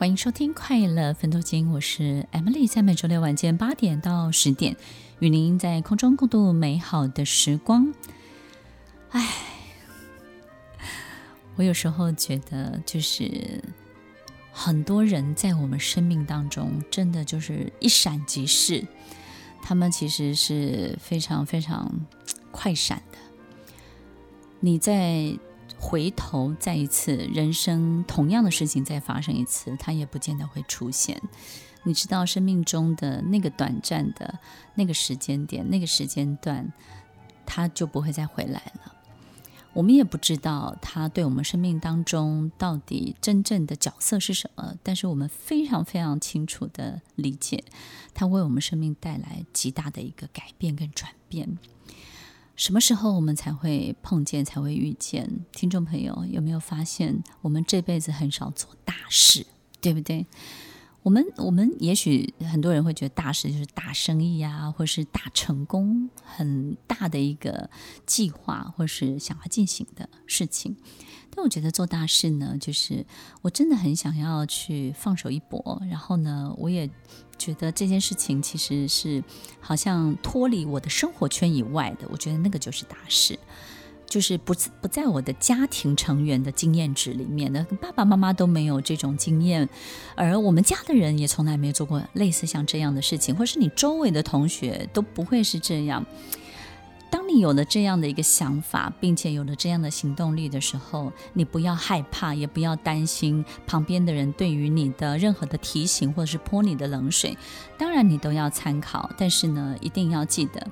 [0.00, 4.74] 欢迎收听《快乐分多金》，我是 Emily，在每周六晚间八点到十点，
[5.18, 7.92] 与您在空中共度美好的时光。
[9.10, 9.28] 唉，
[11.56, 13.62] 我有时候觉得，就是
[14.50, 18.82] 很多人在我们生命当中，真的就是一闪即逝，
[19.60, 21.92] 他们其实是非常非常
[22.50, 23.18] 快闪的。
[24.60, 25.38] 你在。
[25.80, 31.20] 回头再一次，人生同样的事情再发生一次，它也不见得会出现。
[31.82, 34.38] 你知道，生命中的那个短暂的
[34.74, 36.70] 那个时间点、那个时间段，
[37.46, 38.94] 它就不会再回来了。
[39.72, 47.64] 我们也不知道他对我们生命当中到底真正的角色是什么，但是我们非常非常清楚地理解，
[48.12, 51.56] 他为我们生命带来极大的一个改变跟转变。
[52.60, 55.46] 什么时候我们才会碰见，才会遇见？
[55.50, 59.46] 听众朋友有没有发现，我们这辈子很少做大事，
[59.80, 60.26] 对不对？
[61.02, 67.70] 我们我们也许很多人会觉得大事就是大生意啊，或是大成功，很大的一个
[68.06, 70.76] 计划，或是想要进行的事情。
[71.30, 73.06] 但我觉得做大事呢，就是
[73.42, 76.88] 我真的很想要去放手一搏，然后呢，我也。
[77.40, 79.24] 觉得这件事情其实是
[79.60, 83.38] 好像脱离我的生活圈以外的，我觉得那个就是大事，
[84.10, 89.66] 就是不不在我的家庭成员的经验值里面的，爸爸妈妈都没有这种经验，
[90.16, 96.04] 而我们家的人也从来没做过类似像这样的事情，或是你周围的同学都不会是这样。
[97.08, 107.36] 当你有了这样的一个想法，并且有了这样的行动力的时候，你不要害怕，也不要担心旁边的人对于你的任何的提醒或者是泼你的冷水。
[107.76, 110.64] 当然，你都要参考，但是呢，一定要记得，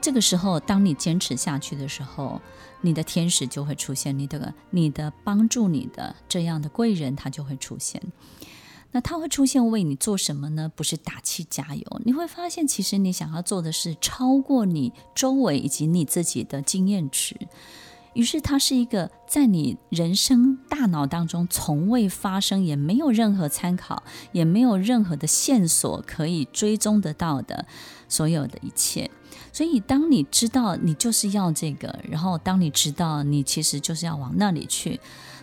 [0.00, 2.40] 这个时候，当你坚持下去的时候，
[2.80, 8.00] 你的天使就会出现，你的、你的帮助你的这样的贵人，他就会出现。
[8.92, 10.70] 那他会出现为你做什么呢？
[10.74, 17.36] 不是打气加油，你会发现，其实你想要做的是超过你周围以及你自己的经验值。
[18.16, 27.66] 于是，它是一个在你人生大脑当中从未发生，也没有任何参考，也没有任何的线索可以追踪得到的
[28.08, 29.10] 所有的一切。
[29.52, 34.98] 所以，当你知道你就是要这个，然后当你知道你其实就是要往那里去。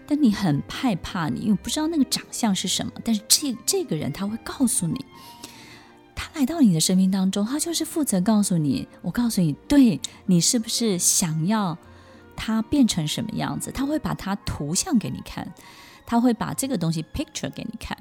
[0.06, 2.92] 但你很害怕你，你因为不知道那个长相是什么。
[3.06, 5.06] 但是这这个人他会告诉你，
[6.14, 8.88] 他来到你的生命当中，他就是负责告诉你。
[9.02, 11.78] 我告诉你，对，你是不是想要
[12.46, 13.72] 他变成什么样子？
[13.72, 15.54] 他会把他图像给你看，
[16.06, 17.98] 他会把这个东西 picture 给你看。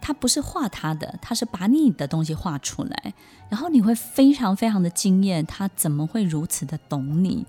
[0.00, 3.12] 他不是画他的，他是把你的东西画出来，
[3.50, 7.44] 然后你会非常非常的惊艳，他怎么会如此的懂你？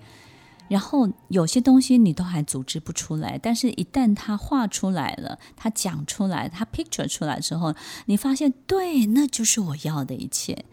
[0.68, 7.74] 然后有些东西你都还组织不出来，但是一旦他画出来了，他讲出来，他 picture 出来之后，
[8.08, 10.66] 你发现对，那就是我要的一切。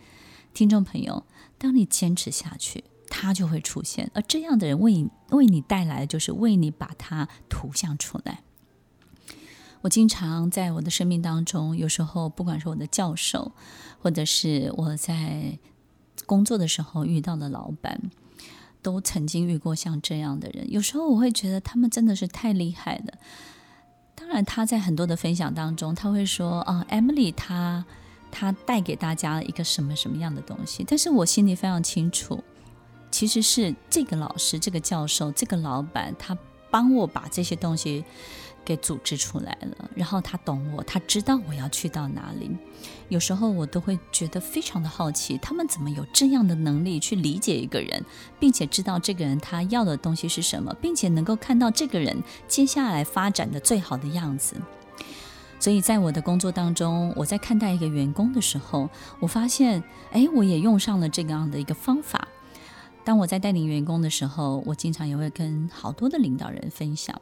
[0.52, 1.22] 听众朋友，
[1.56, 8.42] 当你坚持下去，他就会出现，而这样的人为你为你带来的就是为你把它图像出来。
[9.82, 13.52] 我经常在我的生命当中，有时候不管是我的教授，
[14.00, 15.58] 或者是我在
[16.26, 18.10] 工作的时候遇到的老板。
[18.80, 23.18] 都曾经遇过像这样的人，有时候我会觉得他们真的是太厉害了。
[24.14, 27.84] 当然，他在很多的分享当中，他会说：“啊，Emily，他
[28.30, 32.42] 他带给大家一个什么什么样的东西？”但是我心里非常清楚，
[33.10, 36.36] 其实是这个老师、这个教授、这个老板，他
[36.70, 38.04] 帮我把这些东西。
[38.64, 42.54] 给组织出来了，然后他懂我，他知道我要去到哪里。
[43.08, 48.04] 有时候我都会觉得非常的好奇，他们怎么有这样的能力去理解一个人，
[48.38, 54.54] 并且知道这个人他要的东西是什么，并且能够看到这个人接下来发展的最好的样子。
[55.58, 59.82] 所以在我的工作当中，我在看待一个员工的时候，我发现，
[60.12, 62.28] 哎，我也用上了这样的一个方法。
[63.08, 67.18] 当我在带领员工的时候，我经常也会跟好多的领导人分享。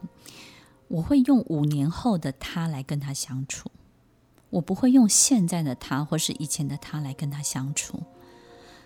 [0.89, 3.71] 我会用五年后的他来跟他相处，
[4.49, 8.03] 我不会用现在的他或是以前的他来跟他相处。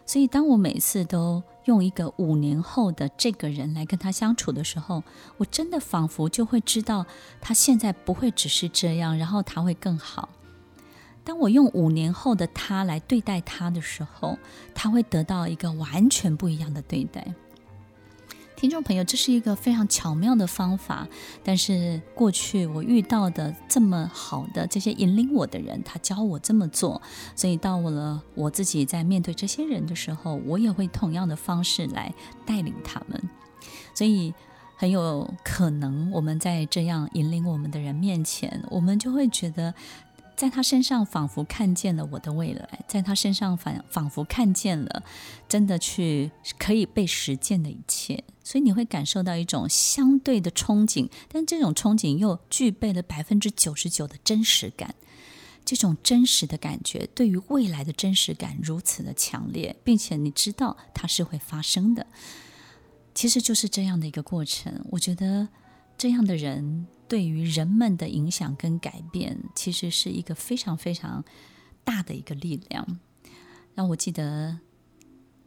[0.06, 5.04] 所以，当我每次都用一个五年后的这个人来跟他相处的时候，
[5.38, 7.08] 我真的仿佛就会知道
[7.40, 10.30] 他现在不会只是这样，然后他会更好。
[11.24, 14.38] 当我用五年后的他来对待他的时候，
[14.74, 17.34] 他会得到一个完全不一样的对待。
[18.56, 21.08] 听众朋友，这是一个非常巧妙的方法，
[21.44, 27.02] 但是过去我遇到的这么好的这些引领我的人，他教我这么做，
[27.36, 32.14] 所以到了我自己在面对这些人的时候，我也会同样的方式来
[32.46, 33.20] 带领他们。
[33.96, 34.32] 所以
[34.76, 39.74] 很有可能我们在这样引领我们的人面前，我们就会觉得，
[40.36, 45.04] 在他身上仿佛看见了我的未来，在他身上仿仿佛看见了
[45.48, 54.96] 真的去可以被实践的一切，所以你会感受到一种相对的憧憬，但这种憧憬又具备了百分之九十九的真实感。
[55.64, 62.08] 这种真实的感觉，对于未来的真实感如此的强烈，并且你知道它是会发生的，
[63.14, 64.84] 其实就是这样的一个过程。
[64.90, 65.50] 我觉得
[66.02, 71.24] 这样的人对于人们的影响跟改变，其实是一个非常非常
[71.84, 73.00] 大的一个力量。
[73.76, 74.58] 让我记得，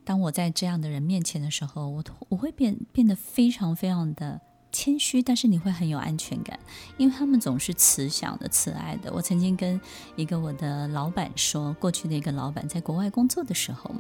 [0.05, 4.41] 当我在这样的人面前的时候，我我会变变得非常非常的。
[4.71, 6.59] 谦虚，但是你会很有安全感，
[6.99, 9.13] 因为他们总是慈祥的、慈爱的。
[9.13, 9.81] 我曾经跟
[10.17, 13.93] 一个我的老板说，过去的一个老板在国外工作的时候，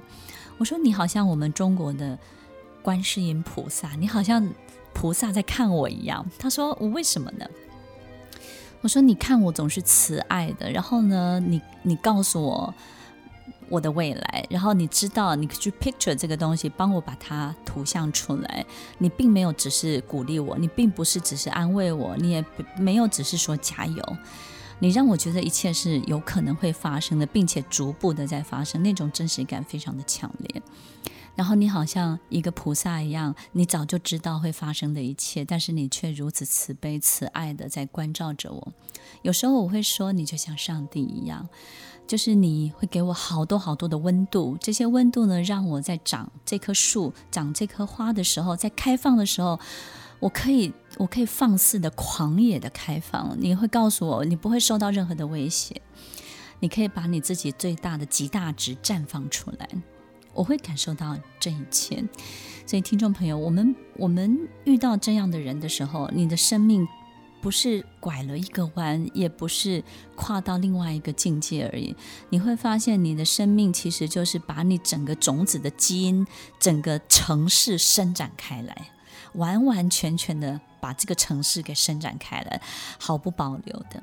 [0.58, 2.18] 我说：“你好像我们中国的
[2.82, 4.48] 观世音菩萨，你好像
[4.94, 7.44] 菩萨在看我一样。”他说：“我为什么呢？”
[8.80, 12.72] 我说：“你看我总是慈爱的，然后呢，你你告诉我。”
[13.70, 18.64] 我的未来，然后你知道，你去 picture 这个东西，帮我把它图像出来。
[18.98, 22.44] 你并没有只是鼓励我，你并不是只是安慰我，你也
[22.76, 24.16] 没有只是说加油。
[24.80, 30.62] 你让我觉得一切是有可能会发生的，并且逐步的在发生，那种真实感非常的强烈。
[31.34, 38.72] 然后你好像一个菩萨一样，你早就知道会发生的一切，但是你却如此慈悲慈爱的在关照着我。
[39.22, 41.48] 有时候我会说，你就像上帝一样。
[42.06, 49.58] 就是你会给我好多好多的温度，这些温度呢，让我在长这棵树、长这棵花的时候，在开放的时候，
[50.20, 53.34] 我可以，我可以放肆的、狂野的开放。
[53.40, 55.80] 你会告诉我，你不会受到任何的威胁，
[56.60, 59.66] 你可以把你自己最大的极大值绽放出来。
[60.34, 62.04] 我会感受到这一切。
[62.66, 66.86] 所以，听众朋友，我们我们遇到这样的人的时候，你的生命。
[67.40, 69.84] 不是拐了一个弯，也不是
[70.14, 71.94] 跨到另外一个境界而已。
[72.30, 76.26] 你会发现，你的生命其实就是把你整个种子的基因、
[76.58, 78.92] 整个城市伸展开来，
[79.34, 82.62] 完完全全的把这个城市给伸展开来，
[82.98, 84.02] 毫不保留的。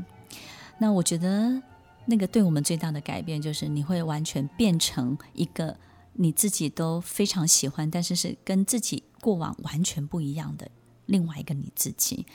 [0.77, 1.63] 那我觉得，
[2.05, 5.75] 那个对我们最大的改变，就是你会完全变成一个
[6.13, 10.69] 你自己都非常喜欢，但是是跟自己过往完全不一样的
[11.05, 12.25] 另外一个你自己。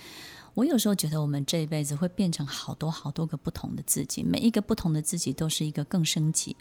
[0.55, 6.57] 我有时候觉得，我们这一辈子会变成好多好多个不同的自己，每一个不同的自己都是一个更升级、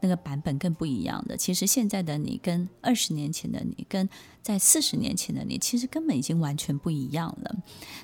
[0.00, 1.36] 那个版本更不一样的。
[1.36, 4.06] 其实现在的你跟二十年前的你，跟
[4.42, 7.56] 在四十年前的你，其实根本已经完全不一样了。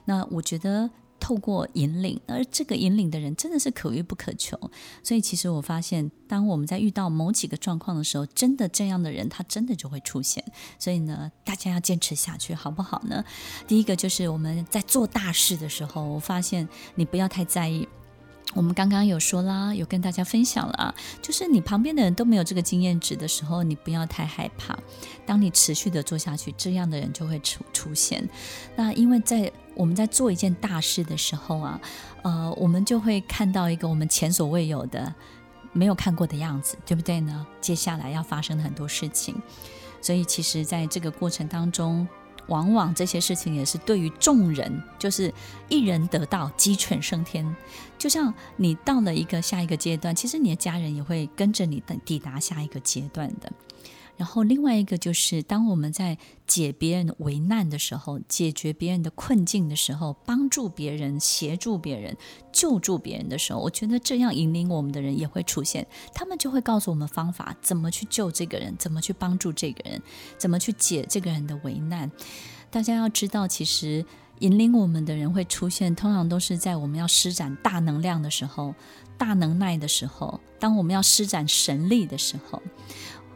[0.07, 0.91] 那我觉得。
[1.25, 4.59] 透过引领，而这个引领的人真的是可遇不可求。
[5.03, 10.45] 所以，其实我发现，当我们在遇到某几个状况的时候，真的这样的人，他真的就会出现。
[10.79, 13.25] 所以呢，大家要坚持下去，好不好呢？
[13.67, 17.89] 第一个就是我们在做大事的时候，我发现你不要太在意。
[18.53, 24.79] 我们刚刚有说啦，有跟大家分享了啊，就是你旁边的人都没有这个经验值的时候，你不要太害怕。
[25.25, 28.29] 当你持续的做下去，这样的人就会出出现。
[28.77, 31.81] 那因为在我们在做一件大事的时候啊，
[32.23, 35.15] 呃，我们就会看到一个我们前所未有的、
[35.73, 37.47] 没有看过的样子，对不对呢？
[37.61, 39.35] 接下来要发生的很多事情，
[40.01, 42.07] 所以其实在这个过程当中。
[42.49, 45.33] 往往这些事情也是对于众人，就是
[45.71, 47.57] 一人得道，鸡犬升天。
[47.97, 53.51] 就像你到了一个下一个阶段，其实你的家人也会跟着你等抵达下一个阶段的。
[54.17, 56.17] 然后另外一个就是，当我们在
[56.47, 62.17] 解别人的危难的时候，解决别人的困境的时候，帮助别人、协助别人、
[62.53, 70.01] 救助别人的时候，我觉得这样引领我们的人也会出现，他们就会告诉我们方法，怎么去救这个人，怎么去帮助这个人，
[70.39, 72.09] 怎么去解这个人的危难。
[72.71, 74.07] 大家要知道，其实
[74.39, 78.77] 引领我们的人会出现，通常都是在我们要施展大能量的时候、
[79.19, 82.63] 大能耐的时候，当我们要施展神力的时候，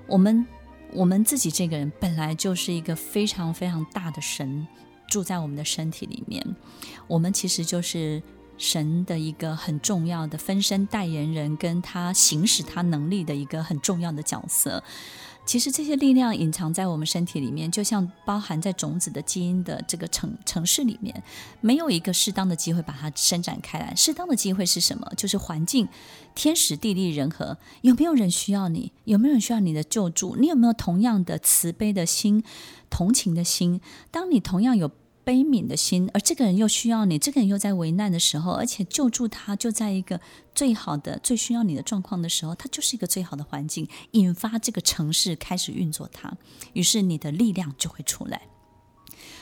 [0.07, 0.47] 我们。
[0.93, 4.67] 我们自己这个人本来就是一个非常非常大的神，
[5.09, 6.45] 住在我们的身体里面。
[7.07, 8.23] 我们其实就是
[8.57, 14.83] 神的一个很重要的分身代言人，跟他行使他能力的一个很重要的角色。
[15.49, 21.23] 其实这些力量隐藏在我们身体里面，就像包含在种子的基因的这个城城市里面，
[21.63, 23.95] 没有一个适当的机会把它伸展开来。
[23.97, 25.11] 适当的机会是什么？
[25.17, 25.89] 就是环境、
[26.35, 27.57] 天时地利人和。
[27.81, 28.93] 有没有人需要你？
[29.05, 30.37] 有没有人需要你的救助？
[30.37, 32.45] 你有没有同样的慈悲的心、
[32.91, 33.81] 同情的心？
[34.11, 34.91] 当你同样有。
[35.29, 40.19] 悲悯的心，而这个人又需要你，这个人又在危难的时候，而且救助他就在一个
[40.55, 46.33] 最好的、最需要你的状况的时候，他就是一个最好的环境，引发这个城市开始运作它，
[46.73, 48.41] 于是你的力量就会出来。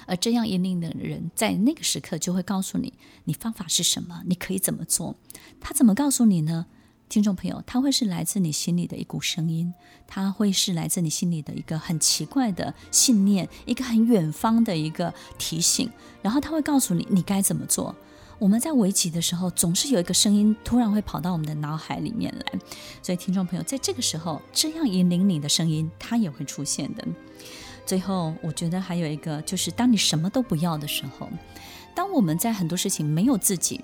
[0.07, 5.15] 而这样引领的人，在那个时刻就会告诉你，你方法是什么，你可以怎么做。
[5.61, 6.67] 他怎么告诉你呢？
[7.09, 9.73] 听众朋友，他会是来自你心里的一股声音，
[10.07, 15.89] 他会是来自你心里的一个很奇怪的信念，一个很远方的一个提醒，
[16.21, 17.95] 然后他会告诉你你该怎么做。
[18.39, 22.61] 我们在危急的时候，总是有一个声音突然会跑到我们的脑海里面来，
[23.03, 27.07] 所以听众朋友，在这个时候，这样引领你的声音，它也会出现的。
[27.87, 31.31] 最后，我觉得还有一个，就是当你什么都不要的时候，
[31.95, 33.81] 当我们在很多事情没有自己，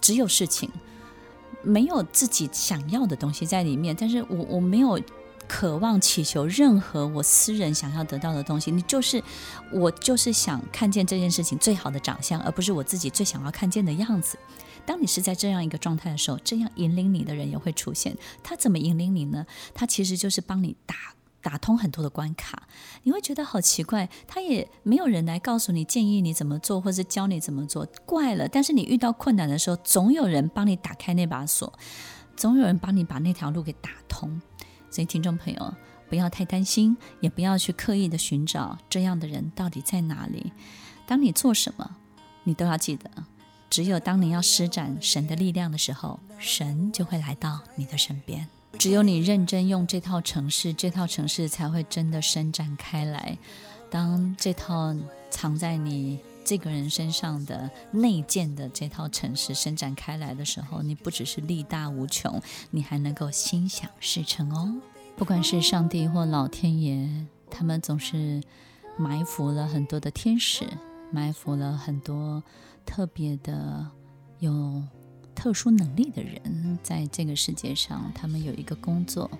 [0.00, 0.70] 只有事情。
[1.62, 5.00] 没有自己想要的东西在里面，但是我我没有
[5.48, 8.70] 渴望祈求任何我私人想要得到的东西。
[8.70, 9.22] 你就是
[9.72, 14.38] 我，就是想看见这件事情最好的长相，而不是我自己最想要看见的样子。
[14.84, 18.16] 当你是在这样一个状态的时候，这样引领你的人也会出现。
[18.42, 19.46] 他怎么引领你呢？
[19.74, 20.94] 他其实就是帮你打。
[21.42, 22.62] 打通很多的关卡，
[23.02, 28.48] 你会觉得好奇怪，他也没有人来告诉你、建议你怎么做，或是教你怎么做，怪了。
[28.48, 31.72] 但是你遇到困难的时候，总有人帮你打开那把锁，
[32.36, 34.40] 总有人帮你把那条路给打通。
[34.88, 35.74] 所以，听众朋友，
[36.08, 40.52] 不要太担心，也不要去刻意的寻找这样的人到底在哪里。
[41.06, 41.96] 当你做什么，
[42.44, 43.10] 你都要记得，
[43.68, 48.48] 只有当你要施展神的力量的时候，神就会来到你的身边。
[48.78, 53.38] 只有你认真用这套城市，这套城市才会真的伸展开来。
[53.90, 54.94] 当这套
[55.30, 64.74] 藏在你这个人身上的内建的这套城市伸展开来的时候，你不只是力大无穷，你还能够心想事成哦。
[65.16, 68.42] 不管是上帝或老天爷，他们总是
[68.96, 70.66] 埋伏了很多的天使，
[71.12, 72.42] 埋伏了很多
[72.84, 73.86] 特别的
[74.40, 74.82] 有。
[75.34, 79.30] 特殊能力的人，在这个世界上，他们有一个工作，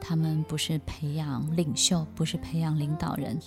[0.00, 3.38] 他们不是培养领袖，不是培养领导人，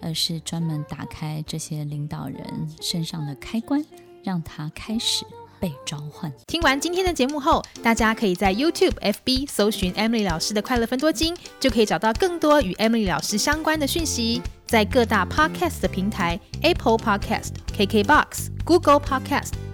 [0.00, 3.84] 而是专门打开这些领导人身上的开关，
[4.22, 5.24] 让他开始
[5.60, 6.32] 被召唤。
[6.46, 14.42] 听完今天的节目后，大家可以在 YouTube、FB 搜寻 Emily 老师的快乐分多金，就可以找到更多与 Emily 老师相关的讯息。
[14.66, 19.52] 在各大 Podcast 的平台，Apple Podcast、KKBox、Google Podcast、